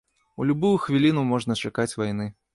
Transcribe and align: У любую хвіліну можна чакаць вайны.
У 0.39 0.47
любую 0.51 0.71
хвіліну 0.85 1.25
можна 1.33 1.59
чакаць 1.67 1.91
вайны. 2.05 2.29